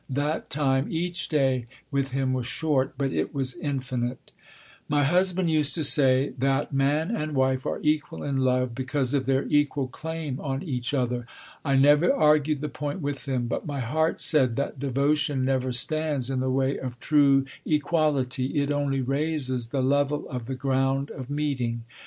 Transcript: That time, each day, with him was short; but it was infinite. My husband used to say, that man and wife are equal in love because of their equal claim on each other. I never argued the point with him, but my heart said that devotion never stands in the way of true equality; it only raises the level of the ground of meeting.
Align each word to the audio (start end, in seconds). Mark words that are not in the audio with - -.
That 0.09 0.49
time, 0.49 0.87
each 0.89 1.27
day, 1.29 1.67
with 1.91 2.09
him 2.09 2.33
was 2.33 2.47
short; 2.47 2.95
but 2.97 3.13
it 3.13 3.35
was 3.35 3.53
infinite. 3.53 4.31
My 4.89 5.03
husband 5.03 5.51
used 5.51 5.75
to 5.75 5.83
say, 5.83 6.33
that 6.39 6.73
man 6.73 7.11
and 7.15 7.35
wife 7.35 7.67
are 7.67 7.79
equal 7.83 8.23
in 8.23 8.35
love 8.37 8.73
because 8.73 9.13
of 9.13 9.27
their 9.27 9.45
equal 9.47 9.87
claim 9.87 10.39
on 10.39 10.63
each 10.63 10.95
other. 10.95 11.27
I 11.63 11.75
never 11.75 12.11
argued 12.11 12.61
the 12.61 12.67
point 12.67 13.01
with 13.01 13.25
him, 13.29 13.45
but 13.45 13.67
my 13.67 13.79
heart 13.79 14.21
said 14.21 14.55
that 14.55 14.79
devotion 14.79 15.43
never 15.45 15.71
stands 15.71 16.31
in 16.31 16.39
the 16.39 16.49
way 16.49 16.79
of 16.79 16.99
true 16.99 17.45
equality; 17.63 18.47
it 18.59 18.71
only 18.71 19.01
raises 19.01 19.67
the 19.69 19.81
level 19.83 20.27
of 20.29 20.47
the 20.47 20.55
ground 20.55 21.11
of 21.11 21.29
meeting. 21.29 21.83